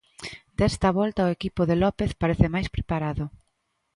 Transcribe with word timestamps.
Desta 0.59 0.89
volta 0.99 1.27
o 1.27 1.33
equipo 1.37 1.61
de 1.69 1.79
López 1.83 2.11
parece 2.21 2.47
máis 2.55 2.67
preparado. 2.75 3.25